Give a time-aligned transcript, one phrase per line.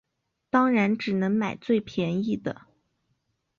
[0.49, 2.63] 当然只能买最便宜的